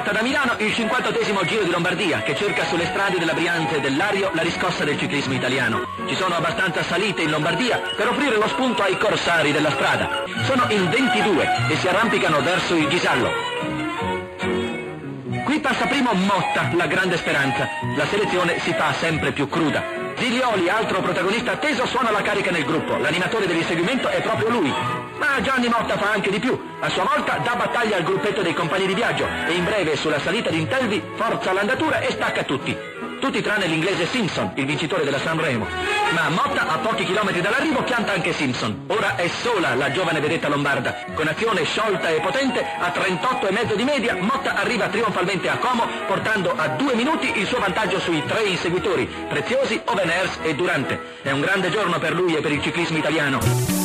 [0.00, 3.80] Scatta da Milano il 58 Giro di Lombardia che cerca sulle strade della Brianza e
[3.80, 5.86] del Lario la riscossa del ciclismo italiano.
[6.06, 10.24] Ci sono abbastanza salite in Lombardia per offrire lo spunto ai corsari della strada.
[10.44, 13.30] Sono in 22 e si arrampicano verso il Ghisallo.
[15.44, 17.68] Qui passa primo Motta, la grande speranza.
[17.94, 19.84] La selezione si fa sempre più cruda.
[20.16, 22.96] Giglioli, altro protagonista atteso, suona la carica nel gruppo.
[22.96, 24.72] L'animatore dell'inseguimento è proprio lui.
[25.30, 26.60] Ma Gianni Motta fa anche di più.
[26.80, 30.18] A sua volta dà battaglia al gruppetto dei compagni di viaggio e in breve sulla
[30.18, 32.76] salita di Intelvi forza l'andatura e stacca tutti
[33.20, 35.66] tutti tranne l'inglese Simpson, il vincitore della Sanremo.
[36.12, 38.86] Ma Motta, a pochi chilometri dall'arrivo, pianta anche Simpson.
[38.88, 41.04] Ora è sola la giovane vedetta lombarda.
[41.14, 46.52] Con azione sciolta e potente, a 38,5 di media, Motta arriva trionfalmente a Como, portando
[46.56, 51.18] a due minuti il suo vantaggio sui tre inseguitori, Preziosi, Oveners e Durante.
[51.22, 53.79] È un grande giorno per lui e per il ciclismo italiano.